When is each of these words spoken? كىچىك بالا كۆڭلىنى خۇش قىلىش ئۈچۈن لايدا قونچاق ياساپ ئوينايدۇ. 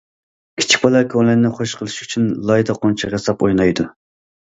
كىچىك 0.61 0.81
بالا 0.85 1.01
كۆڭلىنى 1.15 1.53
خۇش 1.61 1.77
قىلىش 1.83 2.01
ئۈچۈن 2.07 2.35
لايدا 2.51 2.79
قونچاق 2.83 3.19
ياساپ 3.19 3.51
ئوينايدۇ. 3.51 3.91